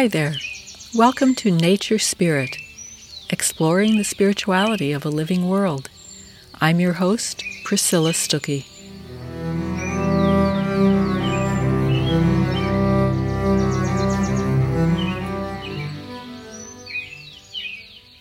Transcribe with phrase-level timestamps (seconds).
[0.00, 0.36] Hi there.
[0.94, 2.56] Welcome to Nature Spirit,
[3.28, 5.90] exploring the spirituality of a living world.
[6.58, 8.64] I'm your host, Priscilla Stuckey.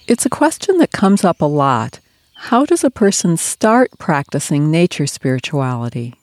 [0.05, 2.01] It's a question that comes up a lot.
[2.33, 6.18] How does a person start practicing nature spirituality?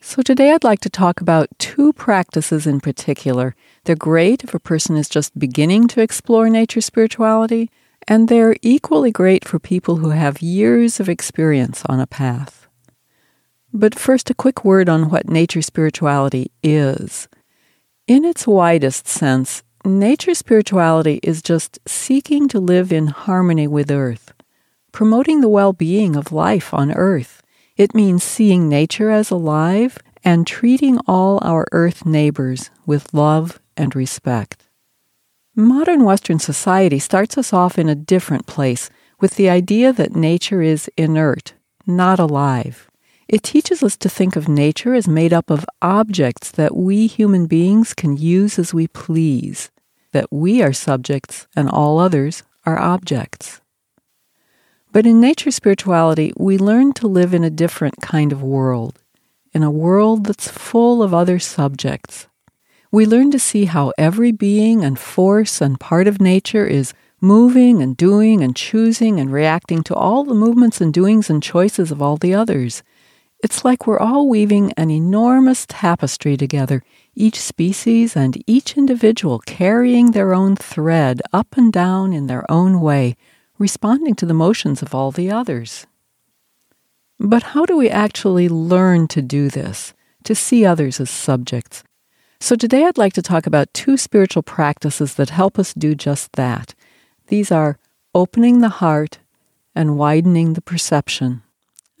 [0.00, 3.56] So, today I'd like to talk about two practices in particular.
[3.84, 7.68] They're great if a person is just beginning to explore nature spirituality,
[8.06, 12.68] and they're equally great for people who have years of experience on a path.
[13.72, 17.28] But first, a quick word on what nature spirituality is.
[18.06, 24.32] In its widest sense, nature spirituality is just seeking to live in harmony with Earth,
[24.92, 27.42] promoting the well being of life on Earth.
[27.78, 33.94] It means seeing nature as alive and treating all our Earth neighbors with love and
[33.94, 34.64] respect.
[35.54, 40.60] Modern Western society starts us off in a different place with the idea that nature
[40.60, 41.54] is inert,
[41.86, 42.90] not alive.
[43.28, 47.46] It teaches us to think of nature as made up of objects that we human
[47.46, 49.70] beings can use as we please,
[50.10, 53.60] that we are subjects and all others are objects.
[54.98, 58.98] But in nature spirituality, we learn to live in a different kind of world,
[59.52, 62.26] in a world that's full of other subjects.
[62.90, 67.80] We learn to see how every being and force and part of nature is moving
[67.80, 72.02] and doing and choosing and reacting to all the movements and doings and choices of
[72.02, 72.82] all the others
[73.40, 76.82] it's like we're all weaving an enormous tapestry together,
[77.14, 82.80] each species and each individual carrying their own thread up and down in their own
[82.80, 83.16] way,
[83.58, 85.86] responding to the motions of all the others.
[87.18, 89.94] But how do we actually learn to do this,
[90.24, 91.82] to see others as subjects?
[92.40, 96.32] So today I'd like to talk about two spiritual practices that help us do just
[96.34, 96.74] that.
[97.26, 97.78] These are
[98.14, 99.18] opening the heart
[99.74, 101.42] and widening the perception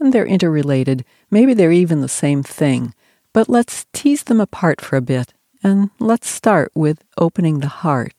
[0.00, 1.04] and they're interrelated.
[1.30, 2.94] Maybe they're even the same thing.
[3.32, 8.14] But let's tease them apart for a bit, and let's start with opening the heart,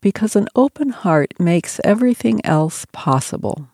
[0.00, 3.68] because an open heart makes everything else possible.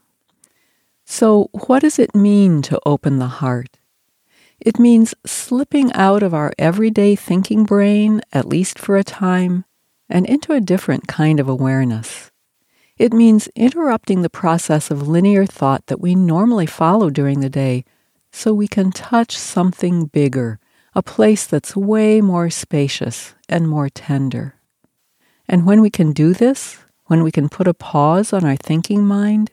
[1.04, 3.78] So, what does it mean to open the heart?
[4.58, 9.64] It means slipping out of our everyday thinking brain, at least for a time,
[10.08, 12.30] and into a different kind of awareness.
[12.98, 17.84] It means interrupting the process of linear thought that we normally follow during the day
[18.32, 20.58] so we can touch something bigger,
[20.94, 24.54] a place that's way more spacious and more tender.
[25.48, 29.06] And when we can do this, when we can put a pause on our thinking
[29.06, 29.52] mind,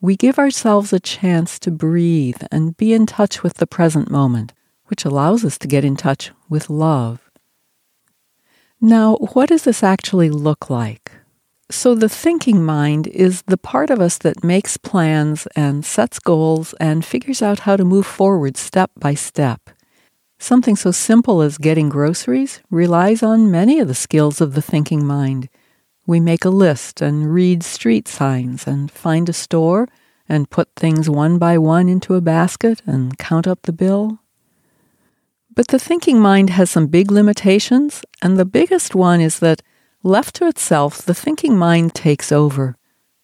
[0.00, 4.52] we give ourselves a chance to breathe and be in touch with the present moment,
[4.86, 7.30] which allows us to get in touch with love.
[8.80, 11.10] Now, what does this actually look like?
[11.70, 16.74] So, the thinking mind is the part of us that makes plans and sets goals
[16.74, 19.70] and figures out how to move forward step by step.
[20.38, 25.04] Something so simple as getting groceries relies on many of the skills of the thinking
[25.04, 25.48] mind.
[26.06, 29.88] We make a list and read street signs and find a store
[30.28, 34.20] and put things one by one into a basket and count up the bill.
[35.54, 39.62] But the thinking mind has some big limitations, and the biggest one is that
[40.06, 42.76] Left to itself, the thinking mind takes over.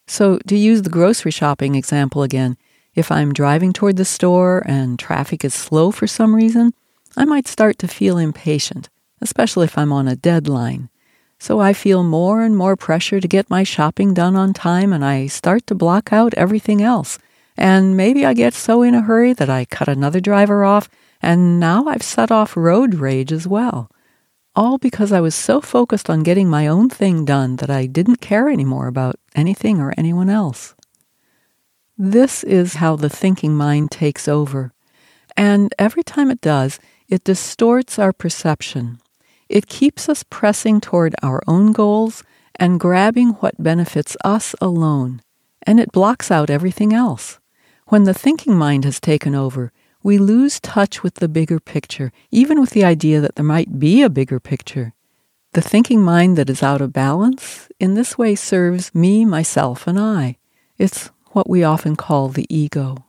[0.07, 2.57] So, to use the grocery shopping example again,
[2.95, 6.73] if I'm driving toward the store and traffic is slow for some reason,
[7.17, 8.89] I might start to feel impatient,
[9.21, 10.89] especially if I'm on a deadline.
[11.39, 15.05] So I feel more and more pressure to get my shopping done on time and
[15.05, 17.19] I start to block out everything else.
[17.57, 20.89] And maybe I get so in a hurry that I cut another driver off,
[21.21, 23.91] and now I've set off road rage as well
[24.57, 28.21] all because I was so focused on getting my own thing done that I didn't
[28.21, 30.75] care anymore about anything or anyone else.
[31.97, 34.73] This is how the thinking mind takes over.
[35.37, 36.81] And every time it does,
[37.11, 39.01] it distorts our perception.
[39.49, 42.23] It keeps us pressing toward our own goals
[42.55, 45.21] and grabbing what benefits us alone,
[45.65, 47.41] and it blocks out everything else.
[47.89, 49.73] When the thinking mind has taken over,
[50.05, 54.03] we lose touch with the bigger picture, even with the idea that there might be
[54.03, 54.95] a bigger picture.
[55.53, 59.99] The thinking mind that is out of balance in this way serves me, myself, and
[59.99, 60.37] I.
[60.79, 63.05] It's what we often call the ego.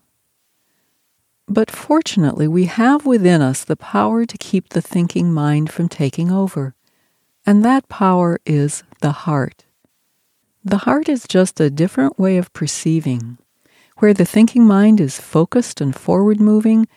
[1.53, 6.31] But fortunately, we have within us the power to keep the thinking mind from taking
[6.31, 6.75] over.
[7.45, 9.65] And that power is the heart.
[10.63, 13.37] The heart is just a different way of perceiving,
[13.97, 16.87] where the thinking mind is focused and forward moving,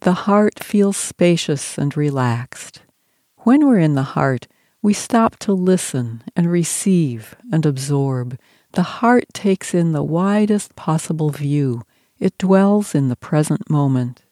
[0.00, 2.82] the heart feels spacious and relaxed.
[3.44, 4.46] When we're in the heart,
[4.82, 8.36] We stop to listen and receive and absorb.
[8.72, 11.82] The heart takes in the widest possible view.
[12.22, 14.22] It dwells in the present moment.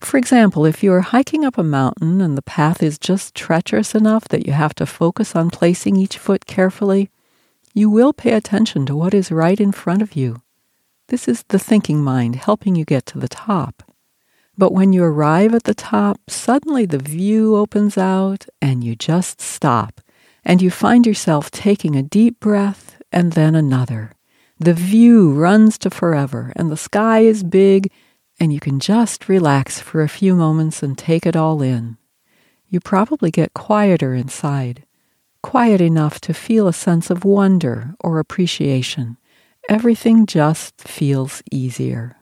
[0.00, 4.26] For example, if you're hiking up a mountain and the path is just treacherous enough
[4.28, 7.10] that you have to focus on placing each foot carefully,
[7.74, 10.40] you will pay attention to what is right in front of you.
[11.08, 13.82] This is the thinking mind helping you get to the top.
[14.56, 19.38] But when you arrive at the top, suddenly the view opens out and you just
[19.38, 20.00] stop,
[20.46, 24.12] and you find yourself taking a deep breath and then another.
[24.60, 27.90] The view runs to forever, and the sky is big
[28.40, 31.98] and you can just relax for a few moments and take it all in.
[32.70, 34.86] You probably get quieter inside,
[35.42, 39.18] quiet enough to feel a sense of wonder or appreciation.
[39.68, 42.16] Everything just feels easier.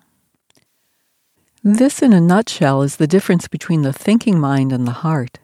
[1.63, 5.39] This, in a nutshell, is the difference between the thinking mind and the heart.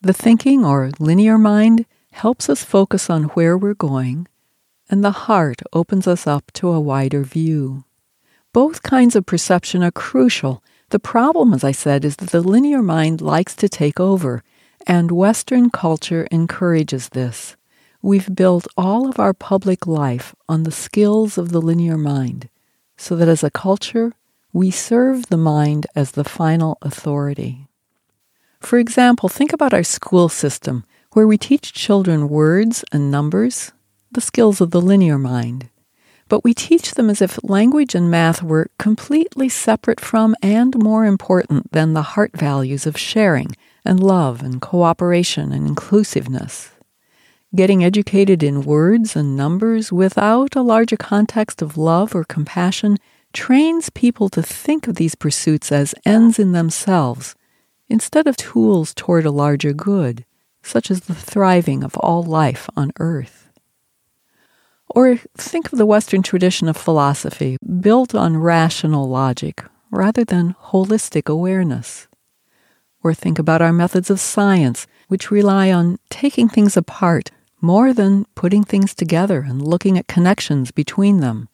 [0.00, 4.28] The thinking or linear mind helps us focus on where we're going,
[4.88, 7.84] and the heart opens us up to a wider view.
[8.52, 10.62] Both kinds of perception are crucial.
[10.90, 14.42] The problem, as I said, is that the linear mind likes to take over,
[14.86, 17.56] and Western culture encourages this.
[18.00, 22.48] We've built all of our public life on the skills of the linear mind,
[22.96, 24.12] so that as a culture,
[24.52, 27.66] we serve the mind as the final authority.
[28.60, 33.72] For example, think about our school system, where we teach children words and numbers,
[34.16, 35.68] the skills of the linear mind
[36.28, 41.04] but we teach them as if language and math were completely separate from and more
[41.04, 43.54] important than the heart values of sharing
[43.84, 46.72] and love and cooperation and inclusiveness.
[47.54, 52.98] Getting educated in words and numbers without a larger context of love or compassion
[53.32, 57.36] trains people to think of these pursuits as ends in themselves
[57.88, 60.24] instead of tools toward a larger good,
[60.62, 63.45] such as the thriving of all life on earth.
[64.88, 71.28] Or think of the Western tradition of philosophy built on rational logic rather than holistic
[71.28, 72.08] awareness.
[73.02, 77.30] Or think about our methods of science, which rely on taking things apart
[77.60, 81.48] more than putting things together and looking at connections between them.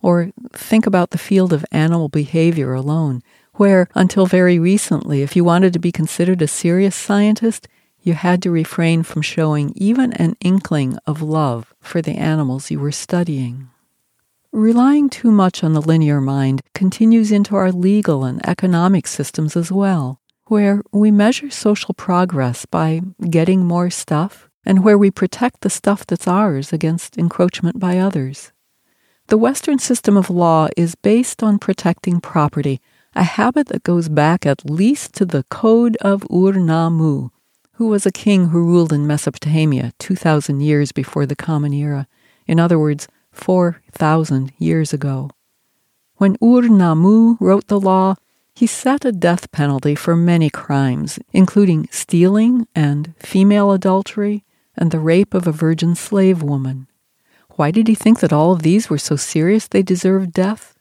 [0.00, 3.22] Or think about the field of animal behavior alone,
[3.54, 7.68] where, until very recently, if you wanted to be considered a serious scientist,
[8.02, 12.78] you had to refrain from showing even an inkling of love for the animals you
[12.78, 13.68] were studying.
[14.50, 19.72] Relying too much on the linear mind continues into our legal and economic systems as
[19.72, 23.00] well, where we measure social progress by
[23.30, 28.52] getting more stuff and where we protect the stuff that's ours against encroachment by others.
[29.28, 32.80] The Western system of law is based on protecting property,
[33.14, 37.30] a habit that goes back at least to the Code of Ur-Nammu,
[37.82, 42.06] who was a king who ruled in Mesopotamia 2,000 years before the Common Era,
[42.46, 45.30] in other words, 4,000 years ago.
[46.14, 48.14] When Ur-Nammu wrote the law,
[48.54, 54.44] he set a death penalty for many crimes, including stealing and female adultery
[54.76, 56.86] and the rape of a virgin slave woman.
[57.56, 60.76] Why did he think that all of these were so serious they deserved death?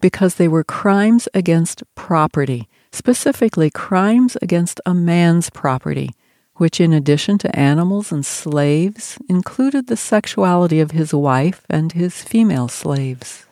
[0.00, 6.10] Because they were crimes against property, specifically crimes against a man's property,
[6.56, 12.22] which, in addition to animals and slaves, included the sexuality of his wife and his
[12.22, 13.46] female slaves.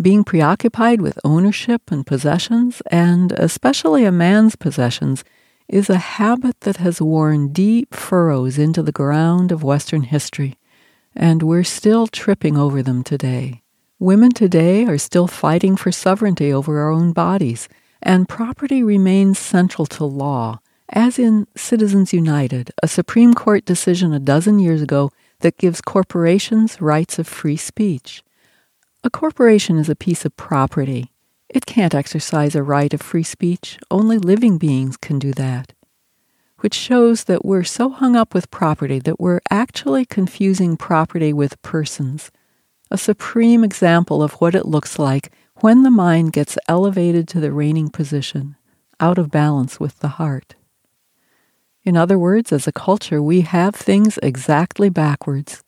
[0.00, 5.24] Being preoccupied with ownership and possessions, and especially a man's possessions,
[5.68, 10.56] is a habit that has worn deep furrows into the ground of Western history,
[11.14, 13.62] and we're still tripping over them today.
[13.98, 17.68] Women today are still fighting for sovereignty over our own bodies,
[18.02, 24.18] and property remains central to law as in Citizens United, a Supreme Court decision a
[24.20, 25.10] dozen years ago
[25.40, 28.22] that gives corporations rights of free speech.
[29.02, 31.10] A corporation is a piece of property.
[31.48, 33.78] It can't exercise a right of free speech.
[33.90, 35.72] Only living beings can do that.
[36.60, 41.60] Which shows that we're so hung up with property that we're actually confusing property with
[41.62, 42.30] persons.
[42.90, 47.52] A supreme example of what it looks like when the mind gets elevated to the
[47.52, 48.56] reigning position,
[48.98, 50.54] out of balance with the heart.
[51.84, 55.62] In other words, as a culture, we have things exactly backwards.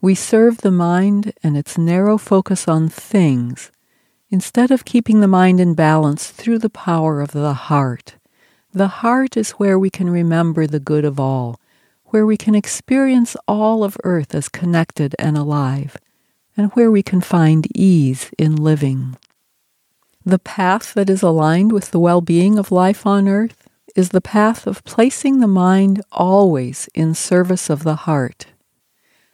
[0.00, 3.72] We serve the mind and its narrow focus on things
[4.30, 8.16] instead of keeping the mind in balance through the power of the heart.
[8.72, 11.58] The heart is where we can remember the good of all,
[12.06, 15.96] where we can experience all of earth as connected and alive,
[16.56, 19.16] and where we can find ease in living.
[20.24, 23.65] The path that is aligned with the well being of life on earth
[23.96, 28.46] is the path of placing the mind always in service of the heart.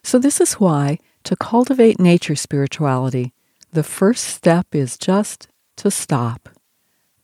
[0.04, 3.32] So, this is why, to cultivate nature spirituality,
[3.72, 6.48] the first step is just to stop.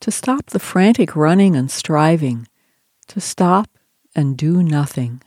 [0.00, 2.48] To stop the frantic running and striving.
[3.08, 3.70] To stop
[4.16, 5.22] and do nothing.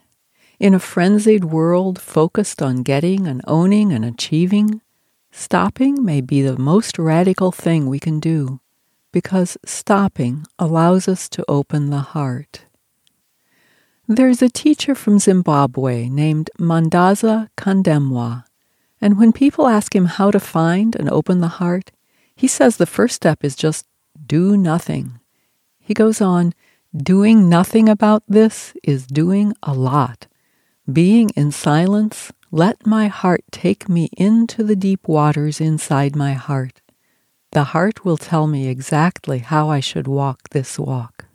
[0.60, 4.82] In a frenzied world focused on getting and owning and achieving,
[5.32, 8.60] stopping may be the most radical thing we can do
[9.12, 12.66] because stopping allows us to open the heart.
[14.08, 18.46] There's a teacher from Zimbabwe named Mandaza Kandemwa,
[19.00, 21.92] and when people ask him how to find and open the heart,
[22.36, 23.86] he says the first step is just
[24.26, 25.20] do nothing.
[25.80, 26.54] He goes on,
[26.96, 30.28] doing nothing about this is doing a lot.
[30.92, 36.81] Being in silence, let my heart take me into the deep waters inside my heart.
[37.52, 41.26] The heart will tell me exactly how I should walk this walk.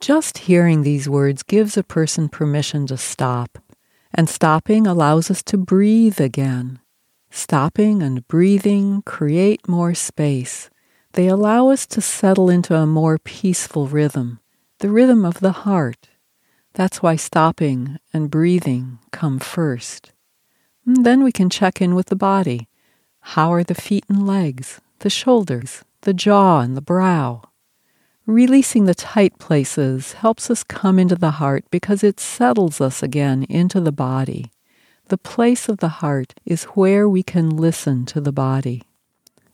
[0.00, 3.58] Just hearing these words gives a person permission to stop,
[4.12, 6.80] and stopping allows us to breathe again.
[7.30, 10.68] Stopping and breathing create more space.
[11.12, 14.40] They allow us to settle into a more peaceful rhythm,
[14.80, 16.08] the rhythm of the heart.
[16.74, 20.12] That's why stopping and breathing come first.
[20.84, 22.68] And then we can check in with the body.
[23.22, 27.42] How are the feet and legs, the shoulders, the jaw, and the brow?
[28.26, 33.44] Releasing the tight places helps us come into the heart because it settles us again
[33.48, 34.52] into the body.
[35.08, 38.82] The place of the heart is where we can listen to the body.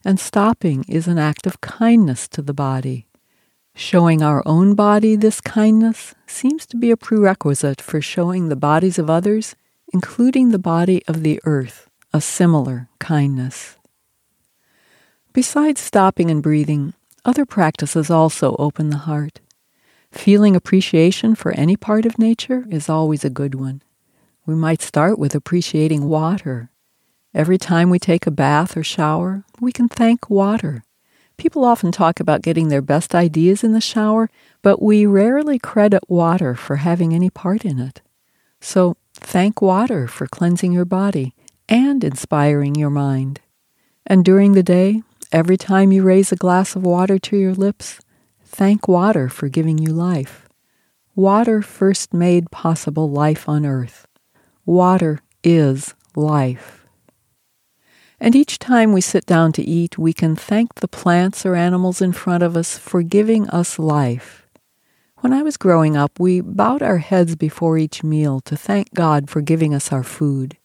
[0.05, 3.07] And stopping is an act of kindness to the body.
[3.75, 8.99] Showing our own body this kindness seems to be a prerequisite for showing the bodies
[8.99, 9.55] of others,
[9.93, 11.88] including the body of the earth,
[12.19, 13.77] a similar kindness.
[15.33, 16.95] Besides stopping and breathing,
[17.25, 19.39] other practices also open the heart.
[20.11, 23.83] Feeling appreciation for any part of nature is always a good one.
[24.47, 26.71] We might start with appreciating water.
[27.33, 30.83] Every time we take a bath or shower, we can thank water.
[31.37, 34.29] People often talk about getting their best ideas in the shower,
[34.61, 38.03] but we rarely credit water for having any part in it.
[38.61, 41.33] So thank water for cleansing your body
[41.69, 43.41] and inspiring your mind.
[44.07, 48.01] And during the day, every time you raise a glass of water to your lips,
[48.45, 50.49] thank water for giving you life.
[51.15, 54.07] Water first made possible life on earth.
[54.65, 56.87] Water is life.
[58.21, 62.03] And each time we sit down to eat, we can thank the plants or animals
[62.03, 64.47] in front of us for giving us life.
[65.21, 69.31] When I was growing up, we bowed our heads before each meal to thank God
[69.31, 70.58] for giving us our food.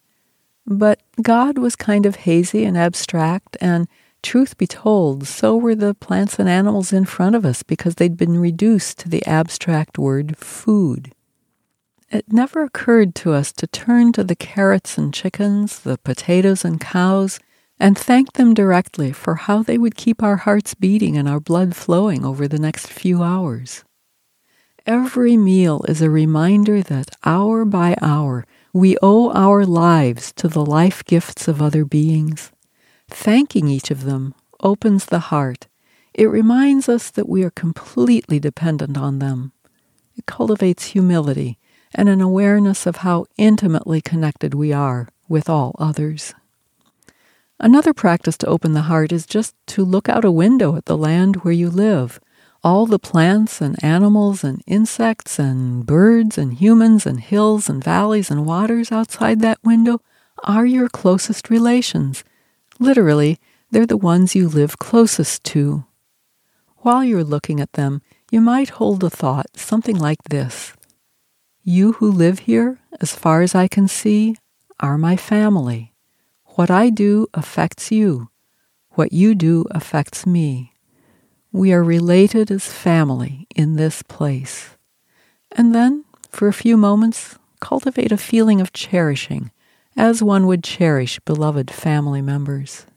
[0.66, 3.88] But God was kind of hazy and abstract, and
[4.22, 8.18] truth be told, so were the plants and animals in front of us because they'd
[8.18, 11.14] been reduced to the abstract word food.
[12.10, 16.80] It never occurred to us to turn to the carrots and chickens, the potatoes and
[16.80, 17.40] cows,
[17.80, 21.76] and thank them directly for how they would keep our hearts beating and our blood
[21.76, 23.84] flowing over the next few hours.
[24.86, 30.66] Every meal is a reminder that hour by hour we owe our lives to the
[30.66, 32.52] life gifts of other beings.
[33.08, 35.68] Thanking each of them opens the heart.
[36.16, 39.52] It reminds us that we are completely dependent on them.
[40.18, 41.60] It cultivates humility
[41.94, 46.34] and an awareness of how intimately connected we are with all others.
[47.60, 50.98] Another practice to open the heart is just to look out a window at the
[50.98, 52.20] land where you live.
[52.64, 58.32] All the plants and animals and insects and birds and humans and hills and valleys
[58.32, 60.00] and waters outside that window
[60.44, 62.24] are your closest relations.
[62.80, 63.38] Literally,
[63.70, 65.84] they're the ones you live closest to.
[66.78, 68.02] While you're looking at them,
[68.32, 70.74] you might hold a thought, something like this
[71.66, 74.36] you who live here, as far as I can see,
[74.82, 75.94] are my family.
[76.56, 78.30] What I do affects you.
[78.92, 80.73] What you do affects me.
[81.54, 84.72] We are related as family in this place.
[85.52, 89.52] And then, for a few moments, cultivate a feeling of cherishing,
[89.96, 92.88] as one would cherish beloved family members.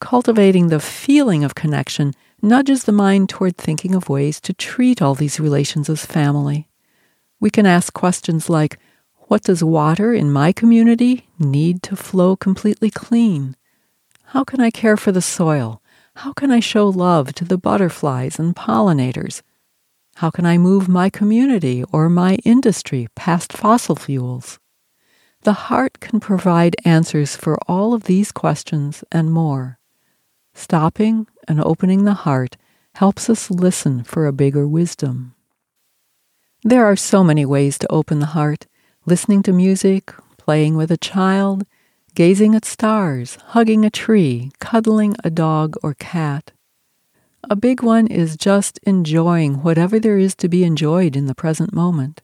[0.00, 5.14] Cultivating the feeling of connection nudges the mind toward thinking of ways to treat all
[5.14, 6.66] these relations as family.
[7.40, 8.78] We can ask questions like
[9.28, 13.54] What does water in my community need to flow completely clean?
[14.28, 15.82] How can I care for the soil?
[16.16, 19.42] How can I show love to the butterflies and pollinators?
[20.16, 24.60] How can I move my community or my industry past fossil fuels?
[25.42, 29.78] The heart can provide answers for all of these questions and more.
[30.54, 32.56] Stopping and opening the heart
[32.94, 35.34] helps us listen for a bigger wisdom.
[36.62, 38.66] There are so many ways to open the heart
[39.04, 41.66] listening to music, playing with a child,
[42.14, 46.52] gazing at stars, hugging a tree, cuddling a dog or cat.
[47.50, 51.74] A big one is just enjoying whatever there is to be enjoyed in the present
[51.74, 52.22] moment.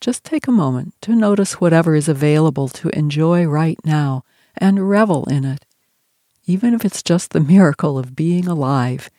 [0.00, 4.24] Just take a moment to notice whatever is available to enjoy right now
[4.56, 5.66] and revel in it,
[6.46, 9.10] even if it's just the miracle of being alive.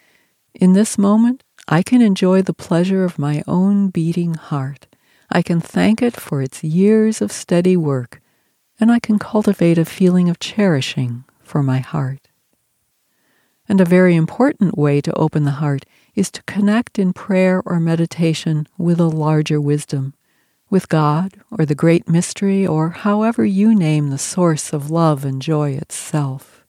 [0.53, 4.87] In this moment, I can enjoy the pleasure of my own beating heart.
[5.29, 8.21] I can thank it for its years of steady work,
[8.83, 12.27] and I can cultivate a feeling of cherishing for my heart.
[13.69, 15.85] And a very important way to open the heart
[16.15, 20.15] is to connect in prayer or meditation with a larger wisdom,
[20.69, 25.41] with God or the great mystery or however you name the source of love and
[25.41, 26.65] joy itself.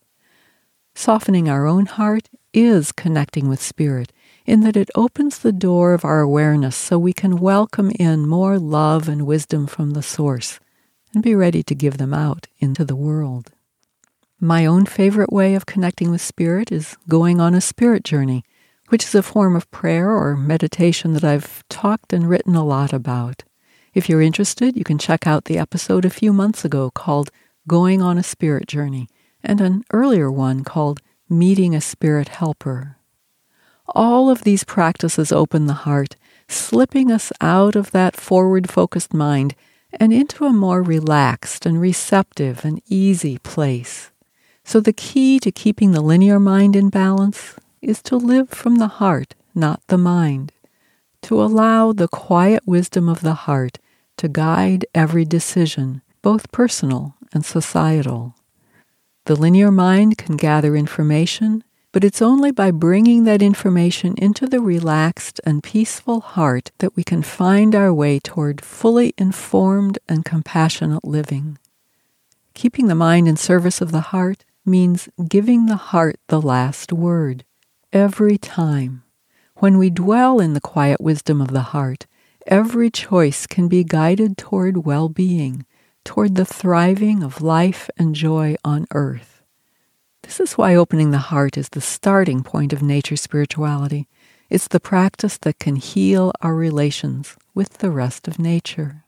[0.94, 4.12] Softening our own heart is connecting with Spirit
[4.46, 8.56] in that it opens the door of our awareness so we can welcome in more
[8.56, 10.60] love and wisdom from the source
[11.14, 13.52] and be ready to give them out into the world.
[14.40, 18.44] My own favorite way of connecting with Spirit is going on a spirit journey,
[18.88, 22.92] which is a form of prayer or meditation that I've talked and written a lot
[22.92, 23.44] about.
[23.94, 27.30] If you're interested, you can check out the episode a few months ago called
[27.66, 29.08] Going on a Spirit Journey
[29.42, 32.98] and an earlier one called Meeting a Spirit Helper.
[33.86, 36.16] All of these practices open the heart,
[36.48, 39.54] slipping us out of that forward focused mind
[40.00, 44.10] and into a more relaxed and receptive and easy place.
[44.64, 48.88] So, the key to keeping the linear mind in balance is to live from the
[48.88, 50.52] heart, not the mind,
[51.22, 53.78] to allow the quiet wisdom of the heart
[54.16, 58.34] to guide every decision, both personal and societal.
[59.26, 64.60] The linear mind can gather information but it's only by bringing that information into the
[64.60, 71.04] relaxed and peaceful heart that we can find our way toward fully informed and compassionate
[71.04, 71.56] living.
[72.52, 77.44] Keeping the mind in service of the heart means giving the heart the last word
[77.92, 79.04] every time.
[79.58, 82.06] When we dwell in the quiet wisdom of the heart,
[82.44, 85.64] every choice can be guided toward well being,
[86.02, 89.33] toward the thriving of life and joy on earth.
[90.24, 94.08] This is why opening the heart is the starting point of nature spirituality.
[94.48, 99.04] It's the practice that can heal our relations with the rest of nature.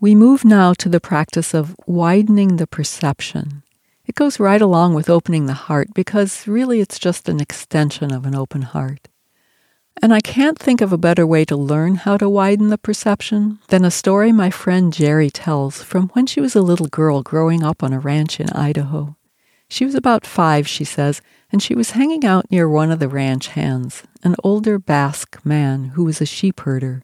[0.00, 3.62] We move now to the practice of widening the perception.
[4.04, 8.26] It goes right along with opening the heart because really it's just an extension of
[8.26, 9.08] an open heart.
[10.00, 13.60] And I can't think of a better way to learn how to widen the perception
[13.68, 17.64] than a story my friend Jerry tells from when she was a little girl growing
[17.64, 19.16] up on a ranch in Idaho.
[19.68, 21.20] She was about five, she says,
[21.52, 25.90] and she was hanging out near one of the ranch hands, an older Basque man
[25.94, 27.02] who was a sheep herder.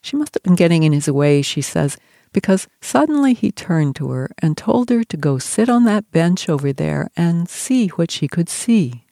[0.00, 1.96] She must have been getting in his way, she says,
[2.32, 6.48] because suddenly he turned to her and told her to go sit on that bench
[6.48, 9.04] over there and see what she could see.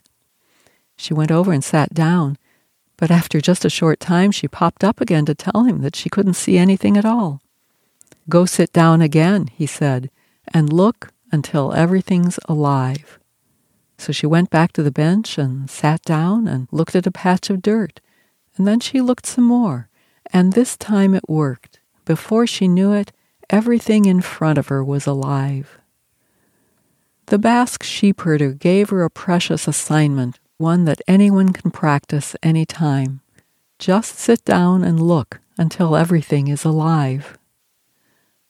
[0.97, 2.39] She went over and sat down,
[2.97, 6.11] but after just a short time she popped up again to tell him that she
[6.11, 7.41] couldn't see anything at all.
[8.29, 10.11] Go sit down again, he said,
[10.53, 13.19] and look until everything's alive.
[13.99, 17.51] So she went back to the bench and sat down and looked at a patch
[17.51, 18.01] of dirt.
[18.57, 19.89] And then she looked some more.
[20.33, 21.81] And this time it worked.
[22.05, 23.13] Before she knew it,
[23.51, 25.79] everything in front of her was alive.
[27.27, 33.21] The Basque sheepherder gave her a precious assignment, one that anyone can practice any time.
[33.79, 37.39] Just sit down and look until everything is alive.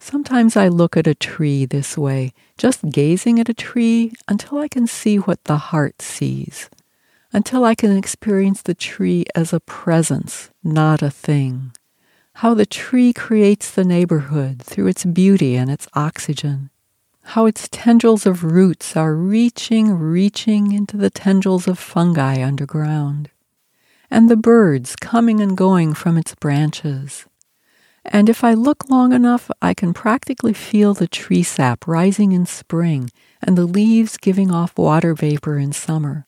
[0.02, 4.66] Sometimes I look at a tree this way, just gazing at a tree until I
[4.66, 6.70] can see what the heart sees,
[7.34, 11.72] until I can experience the tree as a presence, not a thing.
[12.36, 16.70] How the tree creates the neighborhood through its beauty and its oxygen.
[17.22, 23.28] How its tendrils of roots are reaching, reaching into the tendrils of fungi underground.
[24.10, 27.26] And the birds coming and going from its branches
[28.04, 32.46] and if I look long enough, I can practically feel the tree sap rising in
[32.46, 33.10] spring
[33.42, 36.26] and the leaves giving off water vapor in summer.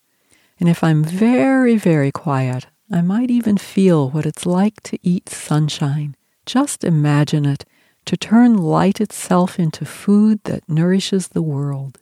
[0.61, 5.29] And if I'm very, very quiet, I might even feel what it's like to eat
[5.29, 6.15] sunshine.
[6.45, 7.65] Just imagine it
[8.05, 11.99] to turn light itself into food that nourishes the world.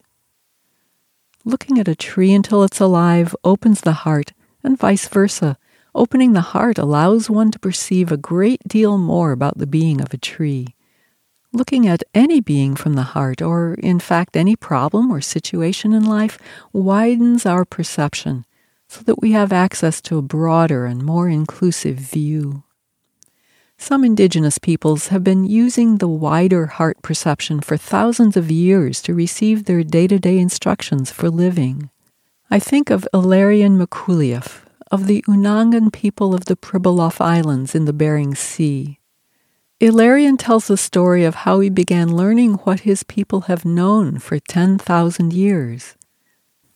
[1.45, 5.57] Looking at a tree until it's alive opens the heart, and vice versa.
[5.95, 10.15] Opening the heart allows one to perceive a great deal more about the being of
[10.15, 10.75] a tree.
[11.53, 16.05] Looking at any being from the heart, or in fact any problem or situation in
[16.05, 16.39] life,
[16.73, 18.45] widens our perception
[18.87, 22.63] so that we have access to a broader and more inclusive view.
[23.79, 29.15] Some indigenous peoples have been using the wider heart perception for thousands of years to
[29.15, 31.89] receive their day to day instructions for living.
[32.51, 37.93] I think of Ilarion Merculieff, of the Unangan people of the Pribilof Islands in the
[37.93, 38.99] Bering Sea.
[39.81, 44.39] Ilarion tells the story of how he began learning what his people have known for
[44.39, 45.95] 10,000 years.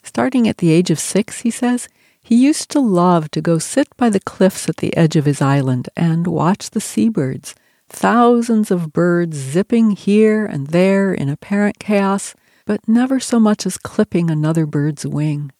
[0.02, 1.88] Starting at the age of six, he says,
[2.22, 5.42] he used to love to go sit by the cliffs at the edge of his
[5.42, 7.54] island and watch the seabirds,
[7.90, 13.76] thousands of birds zipping here and there in apparent chaos, but never so much as
[13.76, 15.52] clipping another bird's wing.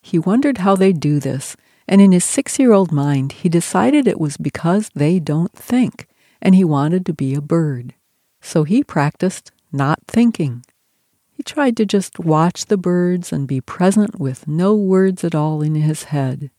[0.00, 1.56] He wondered how they do this,
[1.88, 6.06] and in his six year old mind, he decided it was because they don't think,
[6.42, 7.94] and he wanted to be a bird.
[8.40, 10.64] So he practiced not thinking.
[11.32, 15.62] He tried to just watch the birds and be present with no words at all
[15.62, 16.50] in his head.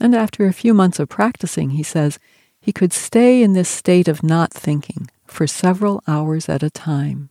[0.00, 2.18] And after a few months of practicing, he says,
[2.60, 7.30] he could stay in this state of not thinking for several hours at a time.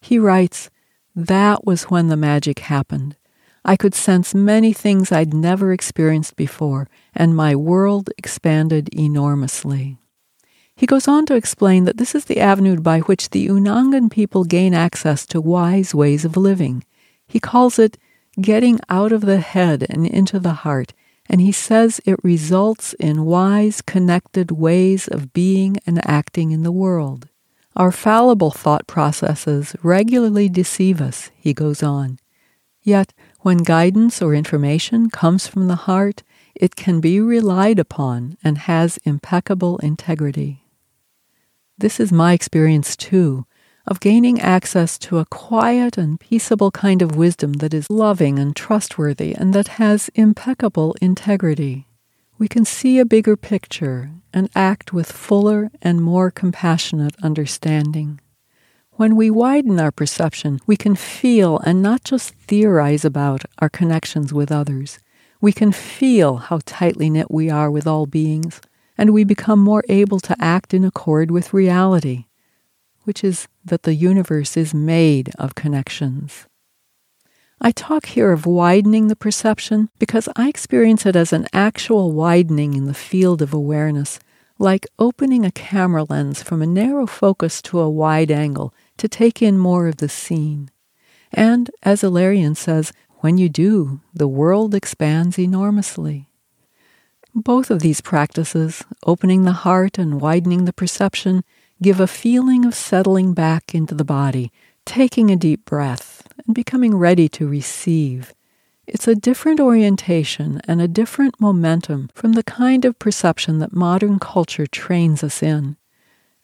[0.00, 0.70] He writes,
[1.16, 3.16] That was when the magic happened.
[3.64, 9.98] I could sense many things I'd never experienced before, and my world expanded enormously.
[10.74, 14.44] He goes on to explain that this is the avenue by which the Unangan people
[14.44, 16.84] gain access to wise ways of living.
[17.26, 17.98] He calls it
[18.40, 20.94] getting out of the head and into the heart,
[21.28, 26.72] and he says it results in wise, connected ways of being and acting in the
[26.72, 27.28] world.
[27.74, 32.18] Our fallible thought processes regularly deceive us, he goes on.
[32.82, 36.22] Yet, when guidance or information comes from the heart,
[36.54, 40.64] it can be relied upon and has impeccable integrity.
[41.76, 43.46] This is my experience too,
[43.86, 48.54] of gaining access to a quiet and peaceable kind of wisdom that is loving and
[48.54, 51.86] trustworthy and that has impeccable integrity.
[52.36, 58.20] We can see a bigger picture and act with fuller and more compassionate understanding.
[58.98, 64.34] When we widen our perception, we can feel and not just theorize about our connections
[64.34, 64.98] with others.
[65.40, 68.60] We can feel how tightly knit we are with all beings
[68.98, 72.24] and we become more able to act in accord with reality,
[73.04, 76.48] which is that the universe is made of connections.
[77.60, 82.74] I talk here of widening the perception because I experience it as an actual widening
[82.74, 84.18] in the field of awareness,
[84.58, 89.42] like opening a camera lens from a narrow focus to a wide angle to take
[89.42, 90.70] in more of the scene.
[91.32, 96.28] And, as Ilarion says, when you do, the world expands enormously.
[97.34, 101.44] Both of these practices, opening the heart and widening the perception,
[101.80, 104.52] give a feeling of settling back into the body,
[104.84, 108.34] taking a deep breath, and becoming ready to receive.
[108.86, 114.18] It's a different orientation and a different momentum from the kind of perception that modern
[114.18, 115.76] culture trains us in.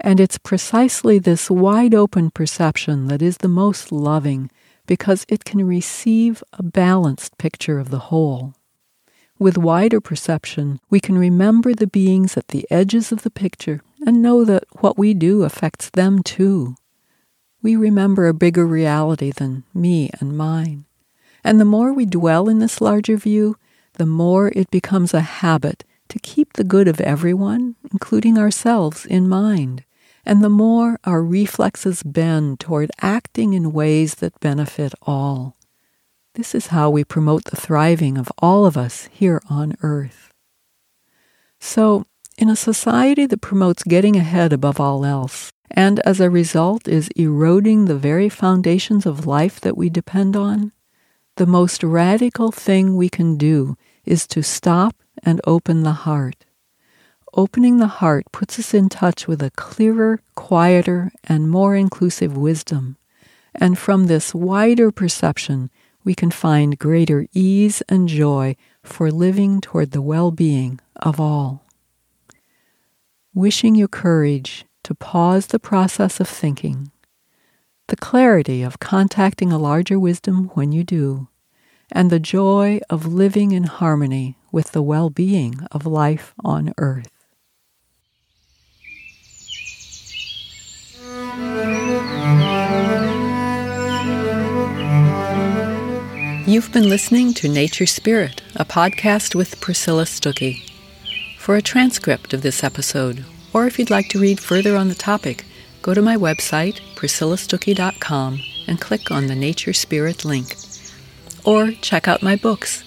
[0.01, 4.51] And it's precisely this wide open perception that is the most loving
[4.87, 8.55] because it can receive a balanced picture of the whole.
[9.39, 14.23] With wider perception, we can remember the beings at the edges of the picture and
[14.23, 16.77] know that what we do affects them too.
[17.63, 20.85] We remember a bigger reality than me and mine.
[21.43, 23.57] And the more we dwell in this larger view,
[23.95, 29.29] the more it becomes a habit to keep the good of everyone, including ourselves, in
[29.29, 29.83] mind,
[30.25, 35.57] and the more our reflexes bend toward acting in ways that benefit all.
[36.35, 40.33] This is how we promote the thriving of all of us here on earth.
[41.59, 42.07] So,
[42.39, 47.09] in a society that promotes getting ahead above all else, and as a result is
[47.17, 50.71] eroding the very foundations of life that we depend on,
[51.39, 56.45] the most radical thing we can do is to stop and open the heart.
[57.33, 62.97] Opening the heart puts us in touch with a clearer, quieter, and more inclusive wisdom.
[63.55, 65.71] And from this wider perception,
[66.05, 71.65] we can find greater ease and joy for living toward the well being of all.
[73.33, 76.93] Wishing you courage to pause the process of thinking,
[77.89, 81.29] the clarity of contacting a larger wisdom when you do,
[81.93, 87.11] and the joy of living in harmony with the well being of life on earth.
[96.47, 100.71] You've been listening to Nature Spirit, a podcast with Priscilla Stuckey.
[101.39, 104.95] For a transcript of this episode, or if you'd like to read further on the
[104.95, 105.45] topic,
[105.83, 110.55] go to my website, priscillastuckey.com, and click on the Nature Spirit link.
[111.45, 112.83] Or check out my books.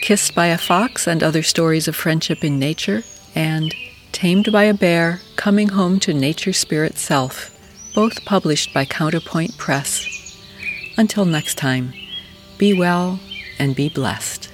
[0.00, 3.74] Kissed by a Fox and Other Stories of Friendship in Nature, and
[4.10, 7.50] Tamed by a Bear Coming Home to Nature Spirit Self,
[7.94, 10.36] both published by Counterpoint Press.
[10.96, 11.94] Until next time,
[12.58, 13.20] be well
[13.58, 14.51] and be blessed.